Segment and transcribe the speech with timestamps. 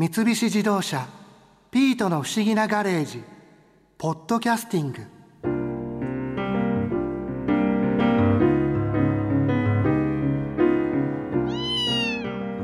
[0.00, 1.06] 三菱自動車
[1.70, 3.22] 「ピートの不思議なガレージ」
[3.98, 5.02] 「ポッドキャスティング」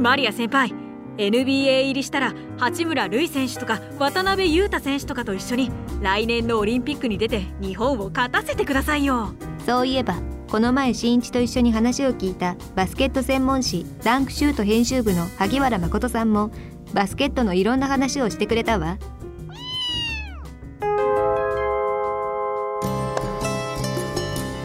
[0.01, 0.73] マリア先輩
[1.19, 9.35] NBA 入りしたら八村塁選手とか渡辺裕太選手とかと一緒に来年のオリンピックに出て日本を勝たせてくださいよ。
[9.67, 10.15] そういえば
[10.49, 16.51] この前新一と一緒に話を聞いたバスケット専門誌ダンクシュート編集部の萩原誠さんも
[16.93, 18.99] バスケットのいろんな話をしてくれたわ。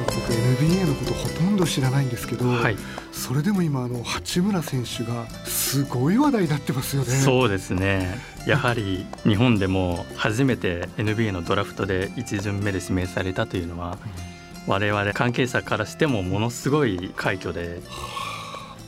[0.07, 2.77] 僕 NBA のことほとんど知らないんですけど、はい、
[3.11, 7.09] それでも今あの八村選手がすごい話題になってますよね。
[7.09, 8.17] そうですね。
[8.45, 13.97] やはり日本でも初めて NBA のドラフトで1巡目で指名されたというのは
[14.67, 17.81] 我々関係者からしてもものすごい快挙で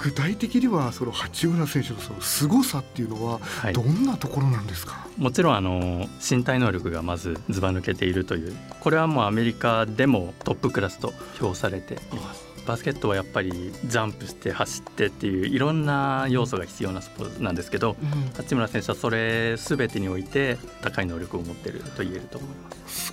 [0.04, 3.74] 具体的にはその八村選手のその凄さっていうのははい。
[3.74, 12.44] どんなところなんですか、もちろんあの身体能力がまずずば抜けているというこれはもうアメリカでもトップクラスと評されています。
[12.66, 18.32] バスケットはやっぱりジャンプして走ってっていういろんな要素が必要なスポーツなんですけどうん。
[18.34, 23.13] 八村選手はそれ全てにおいて高い能力を持っていると言えると思います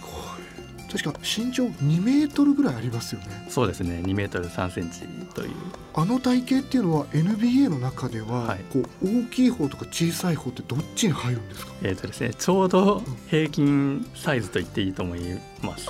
[0.91, 3.47] 確か身長2メートルぐらいありますよね。
[3.49, 4.01] そうですね。
[4.05, 5.03] 2メートル3センチ
[5.35, 5.51] という。
[5.95, 8.61] あの体型っていうのは NBA の中では、はい。
[8.73, 11.73] こう大きい方とか小さい方ってどっちに入るんですか？
[11.83, 15.21] えーとですね、ちょうど平均サイズと言っていいと思い
[15.63, 15.87] ます。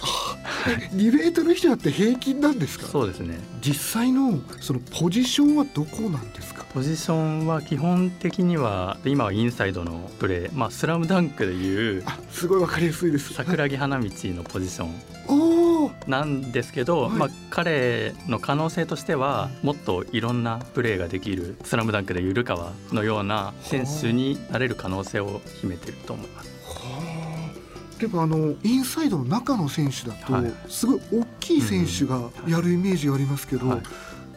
[0.95, 2.87] 2 メートル以上あって平均なんですか？
[2.87, 3.39] そうですね。
[3.63, 6.60] 実際のそのポジションはどこなんですか？
[6.73, 13.35] ポジションは基本的には今はインサイドのプレー、まあ、スラムダンクでいうあすごいわかりやすいです。
[13.35, 17.13] 桜木花道のポジションなんですけど、はい。
[17.13, 26.51] まあ、彼の可能性としてはもっといろんなプレーができるスラムダンクでいうルカワのような選手になれる可能性を秘めていると思います。
[26.67, 27.53] は
[27.97, 28.01] あ。
[28.01, 30.53] でもあのインサイドの中の選手だと、はい。
[30.69, 33.83] すごい大きい選手がやるイメージがありますけど、はい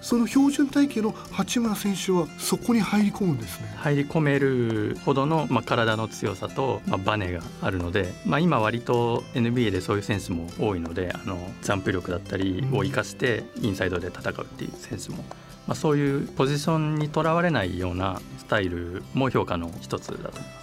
[0.04, 3.74] その標準体型の八村選手はそこに入り込むんですね。
[3.78, 15.24] 入り込めるほどの、まあ、体の強さと、まあ、バネがあるので、まあ、今割と NBA でそういう選手も多いのであのジャンプ力だったりを生かしてインサイドで戦うっていう選手も、
[15.68, 20.63] まあ、そういうポジションにとらわれないようなスタイルも評価の一つだと思います。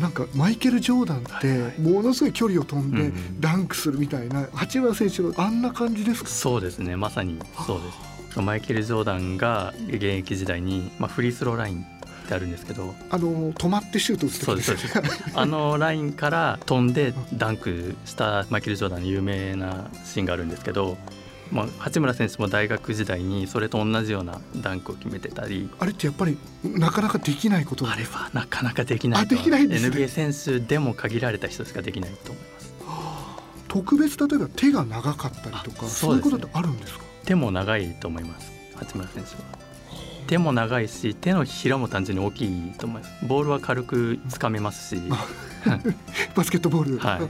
[0.00, 6.28] なんかマイケル・ジョーダンってものすごい距離を飛んでダンクするみたいな八村選手のあんな感じですか？
[6.28, 6.96] そうですね。
[6.96, 7.92] まさにそうで
[8.32, 8.40] す。
[8.40, 12.94] マイケル・ジョーダンが現役時代に、まあ、フリースローラインってあるんですけど。
[13.10, 14.88] あの止まってシュート打つそう時です。
[14.88, 15.32] そうです。
[15.34, 20.96] あのラインから飛んでダンクしたマイケル・ジョーダンの有名なシーンがあるんですけど、
[21.50, 25.68] まあ、八村選手も大学時代にそれと同じようなダンクを決めてたり。
[25.80, 29.96] あれってやっぱりなかなかできないことあれはなかなかできないできないんですね。
[29.96, 32.74] NBA 選手でも限られた人しかできないと思います。
[33.68, 37.04] 特別例えば手が長かったりとかあそういうことってあるんですか？
[37.24, 39.42] 手も長いと思います八村選手は。
[40.26, 43.26] 手も長いし手のひらも単純に大きいと思います。
[43.26, 45.02] ボールは軽くつかめますし。
[46.34, 47.20] バスケットボール、はい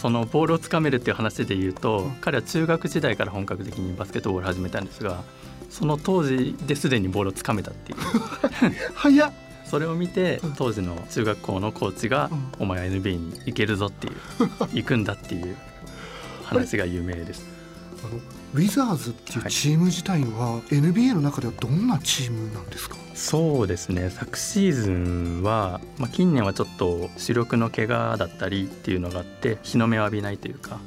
[0.00, 5.22] そのボールをつかめるっていう話で言うと、うん彼は中学時代から本格的にバスケットボールを始めたんですが
[5.70, 7.98] その当時ですでにボールをつかめたっていう。
[8.94, 9.32] 早っ。
[9.64, 10.52] それを見てうん。
[10.54, 14.14] 当時の中学校のコーチがうん「お前は NBA に行けるぞ」っていう
[14.72, 15.56] 行くんだっていう
[16.44, 17.57] 話が有名です。
[18.04, 18.20] あの
[18.54, 24.10] ウィザーズっていうチーム自体は NBA の中ではどんなチームなんですか、そうですね。
[24.10, 30.78] 昨シーズンは、まあ、近年はちょっと主力の怪我だったりっていうのがあって日の目を浴びないというか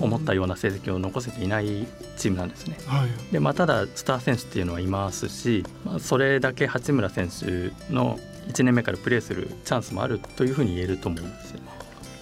[0.00, 2.78] 思ったような成績を残せていないチームなんですね。
[2.86, 3.32] はい。
[3.32, 11.60] でまあ、ただスター選手っていうのはいますし、まあ、それだけ八村選手の1年目からプレーするチャンスもあるというふうに言えると思いますよ。
[11.60, 11.66] ね。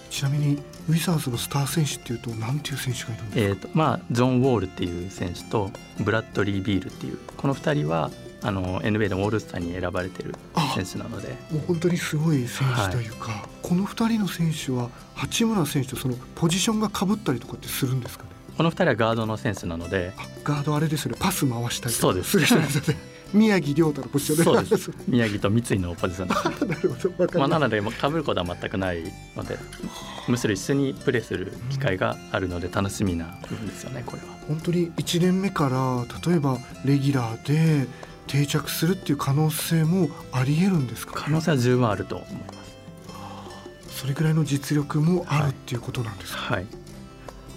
[0.09, 8.11] ちなみにウィザーズのスター選手っていうと何ていう選手がいるんですか、えーとまあ、ジョン・ウォールっていう選手とブラッドリー・ビールっていうこの2人は
[8.41, 10.35] あの NBA でもオールスターに選ばれてる
[10.75, 11.29] 選手なので。
[11.51, 18.29] もう本当にすごい選手というか、この2人の選手は八村選手とそのポジションがかぶったりとかってするんですかね？
[18.55, 20.13] この2人はガードの選手なので。
[20.17, 21.17] あガードあれですよね。
[21.19, 22.39] パス回したりとそうです。
[22.39, 24.43] かする人ですよね宮城亮太のポジションで。
[24.43, 24.91] そうです。
[25.07, 26.43] 宮城と三井のポジションです。
[26.65, 27.23] なるほど。
[27.23, 29.03] わかりまあ、まなのでまあ被ることは全くない
[29.35, 29.57] ので
[30.27, 34.27] むしろ一緒にプレーする機会があるので楽しみな部分ですよねこれは。
[34.47, 37.47] 本当に1年目から例えばレギュラー
[37.83, 37.87] で
[38.27, 41.13] 定着するっていう可能性もありえるんですか？
[41.15, 44.01] 可能性は十分あると思います。
[44.01, 46.67] それぐらいの実力もあるっていうことなんですか、はい、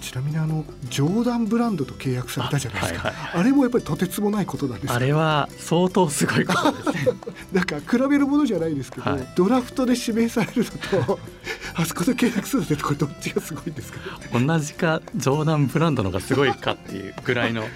[0.00, 3.08] ちなみにあのジョーダンブランドと契約されたじゃないですか。
[3.08, 3.44] あ,、はいはい。
[3.44, 7.06] れもやっぱりとてつもないことなんですかあれは相当すごいことです。
[7.06, 7.12] ね
[7.52, 9.28] なんか比べるものじゃないですけど、はい。
[9.36, 11.18] ドラフトで指名されるのと
[11.74, 13.98] あそこで契約するのってこれどっちがすごいんですか
[14.32, 17.62] 同じかジョーダンブランドの方がすごいかっていうぐらいの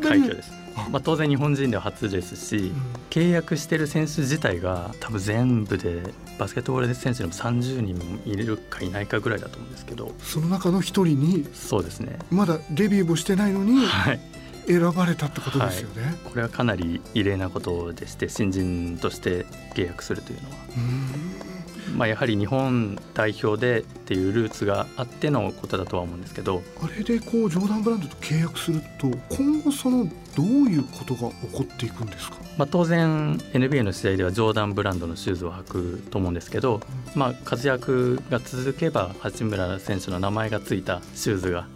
[0.00, 0.52] 快挙です、
[0.90, 2.72] まあ、当然日本人では初ですし、
[3.10, 6.02] 契約してる選手自体が多分全部で
[6.38, 10.12] バスケットボール選手でも30人もいるかいないかぐらいだと思うんですけど。
[10.20, 12.18] その中の一人にそうですね。
[12.30, 14.20] まだデビューもしてないのにはい。
[14.66, 16.14] 選ばれたってことですよね。
[16.24, 19.44] これはかなり異例なことでして新人として
[19.74, 21.61] 契約するというのは、うん
[21.96, 26.62] まあ、やはり日本代表でっていうルーツがあってのことだとは思うんですけど。
[26.82, 30.04] あれでこうジョーダンブランドと契約すると今後その
[30.34, 32.36] どういうことが起こっていくんですか？
[32.56, 36.80] まあ、当然 NBA の試合ではジョーダンブランドのシューズを履くと思うんですけど、
[37.14, 41.66] まあ、活躍が続けば八村選手の名前がついたシューズが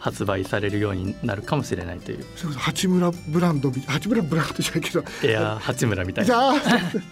[0.00, 2.24] 発売されるようになるかもしれないという。
[2.56, 5.04] 八村ブランドみ八村ブランドじゃないけど。
[5.22, 6.26] エアー八村みたいな。
[6.26, 6.54] じゃあ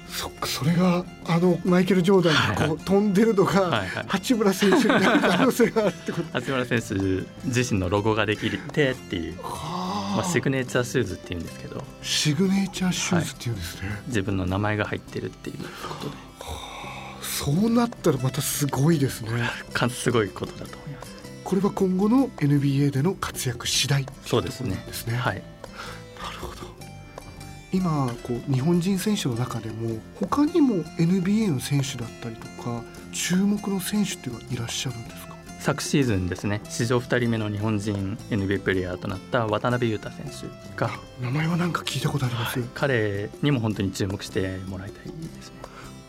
[0.09, 4.05] そそれがあのマイケル・ジョーダンがこう飛んでるのがはいはい。
[4.09, 6.33] 八村選手になる可能性があるってこと。
[6.33, 6.95] 八村選手
[7.45, 11.85] 自身のロゴができてっていう、まあ、シグネチャーシューズっていうんですけど。
[12.03, 16.29] シグネチャーシューズっていうんですね、自分の名前が入ってるっていうことで。
[17.21, 19.31] そうなったらまたすごいですね。
[19.73, 21.18] かすごいことだと思います。
[21.49, 24.85] これは今後の NBA での活躍次第そうですね。
[24.87, 25.17] ですね。
[25.17, 25.37] はい、
[26.23, 26.69] なるほど。
[27.73, 35.37] 今こう日本人選手の中でも他にも NBA の選手だったりとか注目の選手っていうのはいらっしゃるんですか？
[35.61, 36.61] 昨シーズンですね。
[36.69, 40.91] 史上2人目の日本人 NBA プレーヤーとなった渡辺裕太選手が
[41.23, 45.11] 名前はなんか聞いたことあります、彼にも本当に注目してもらいたいで
[45.41, 45.55] すね。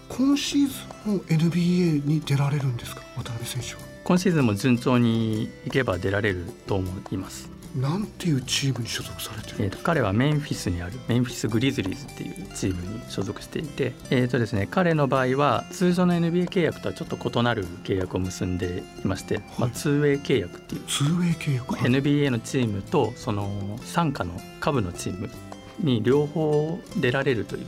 [0.09, 0.73] 今シーズ
[1.07, 3.03] ンも NBA に出られるんですか？
[3.15, 25.29] 渡辺選手は今シーズンも順調にいけば出られると思います、なんていうチームに所属されてるえー、と彼はメンフィスにあるメンフィス・グリズリーズっていうチームに所属していて、えーとですね、彼の場合は通常の NBA 契約とはちょっと異なる契約を結んでいまして、まあ、ツーウェイ契約っていうツーウェイ契約、NBA のチームとその傘下の下部のチーム
[25.77, 27.65] に両方出られるという、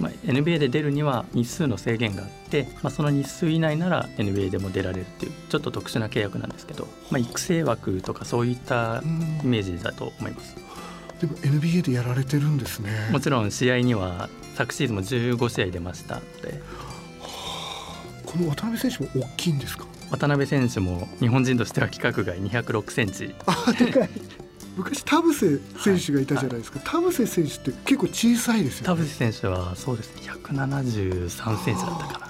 [0.00, 9.40] まあ、NBA で出るには日数の制限があって、まあ、その日数以内なら NBA でも出られるっていうちょっと特殊な契約なんですけど、まあ、育成枠とかそういったうん。
[9.44, 10.56] イメージだと思います。
[11.20, 12.90] でも NBA でやられてるんですね。
[13.10, 16.60] もちろん試合には昨シーズンも15試合出ましたので。
[18.26, 19.86] この渡辺選手も大きいんですか？
[20.10, 23.34] 渡辺選手も日本人としては規格外206センチ。
[23.46, 24.10] あでかい
[24.76, 28.86] 昔田臥選手がいたじゃないですか、田臥選手って結構小さいですよね。
[28.86, 30.22] 田臥選手はそうですね。
[30.30, 32.26] 173センチだったかな。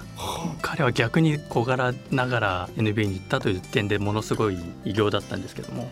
[0.62, 5.90] 彼は逆に小柄ながら NBA に行ったという点でものすごい偉業だったんですけども。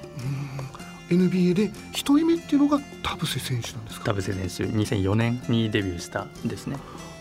[1.10, 1.28] うん。
[1.28, 4.06] NBA で一人目っていうのが田臥選手なんですか？
[4.06, 6.78] 田臥選手2004年にデビューしたんですね。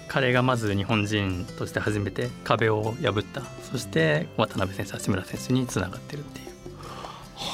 [0.08, 3.42] 彼がまず日本人として初めて壁を破った。
[3.70, 6.46] そして渡辺選手八村選手につながってるっていう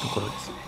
[0.02, 0.59] ところですね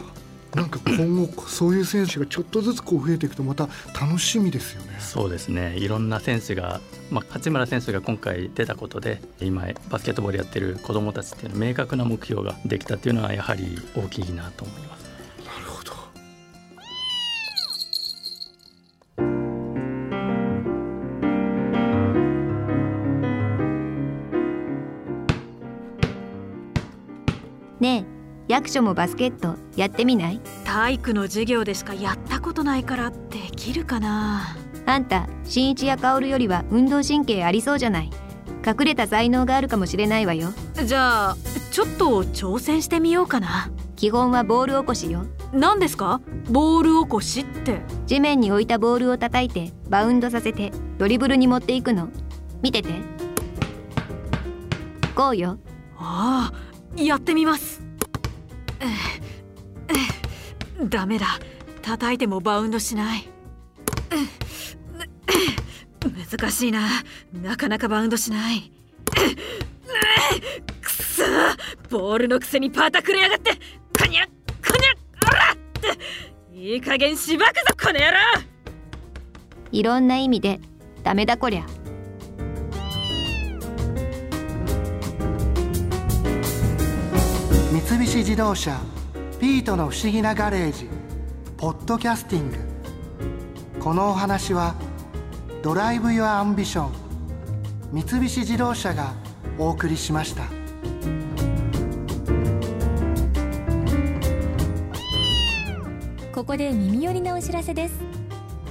[0.63, 3.69] なんか今後そういう選手がちょっとずつこう増えていくとまた
[4.01, 4.97] 楽しみですよね。
[5.01, 5.75] そうですね。
[5.77, 6.81] いろんな選手が、
[7.11, 15.03] まあ、八村選手が今回出たことで今バスケットボールやってる子どもたちっていうの明確な目標ができたっていうのはやはり大きいなと思います。
[15.45, 15.93] なるほど。
[27.81, 28.12] ねえ
[28.53, 30.39] 役所もバスケットやってみない？
[30.65, 33.17] 体育の授業でしかやったことないからで
[33.57, 34.55] きるかな。
[34.85, 38.11] あんた新一や薫よりは運動神経ありそうじゃない？
[38.67, 40.51] 隠れた才能があるかもしれないわよ。
[40.85, 41.37] じゃあ
[41.71, 43.71] ちょっと挑戦してみようかな。
[43.97, 45.25] 基本はボール起こしよ。
[45.55, 46.21] 何ですか？
[46.51, 47.81] ボール起こしって。
[48.05, 52.11] 地面に置いたボールを叩いてバウンドさせてドリブルに持っていくの。
[52.61, 52.91] 見てて。
[55.15, 55.59] こうよ。
[55.97, 57.81] ああやってみます
[60.89, 61.39] ダメだ。
[61.83, 63.29] 叩いてもバウンドしない。
[64.11, 64.19] ええ
[66.39, 66.89] 難しいな。
[67.33, 68.73] なかなかバウンドしない。
[69.19, 69.21] え
[70.37, 70.41] え
[70.81, 71.23] くそ。
[71.91, 73.53] ボールのくせにパタくれやがって。
[73.99, 74.33] こにゃこ
[74.79, 74.93] にゃ
[75.29, 76.57] おらって。
[76.57, 78.19] いい加減しばくぞこの野郎。
[79.71, 80.61] いろんな意味で
[81.03, 81.82] ダメだこりゃ。
[87.93, 88.81] 三菱自動車
[89.39, 90.89] 「ピートの不思議なガレージ」
[91.59, 92.57] 「ポッドキャスティング」
[93.85, 94.75] このお話は
[95.63, 96.93] 「Drive your Ambition」
[97.93, 99.13] 三菱自動車が
[99.59, 100.45] お送りしました。
[106.35, 107.95] ここで耳寄りなお知らせです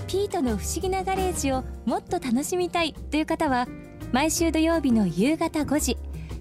[0.08, 3.68] ピートの不思議なガレージをもっと楽しみたいという方は
[4.12, 5.98] 毎週土曜日の夕方5時